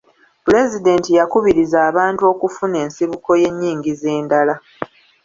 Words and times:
Pulezidenti 0.45 1.09
yakubiriza 1.19 1.77
abantu 1.89 2.21
okufuna 2.31 2.75
ensibuko 2.85 3.29
y'enyingiza 3.41 4.07
endala. 4.19 4.55